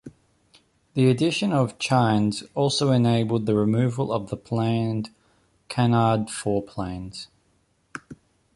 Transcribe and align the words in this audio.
The 0.95 1.11
addition 1.11 1.53
of 1.53 1.77
chines 1.77 2.43
also 2.55 2.91
enabled 2.91 3.45
the 3.45 3.53
removal 3.53 4.11
of 4.11 4.31
the 4.31 4.35
planned 4.35 5.11
canard 5.69 6.25
foreplanes. 6.29 7.27